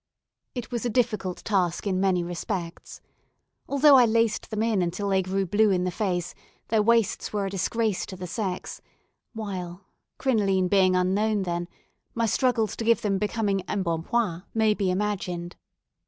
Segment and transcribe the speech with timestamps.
[0.55, 3.01] It was a difficult task in many respects.
[3.69, 6.33] Although I laced them in until they grew blue in the face,
[6.69, 8.81] their waists were a disgrace to the sex;
[9.33, 9.85] while
[10.17, 11.67] crinoline being unknown then
[12.15, 15.55] my struggles to give them becoming embonpoint may be imagined.